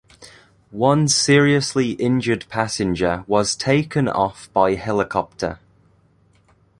[0.71, 5.59] One seriously injured passenger was taken off by helicopter.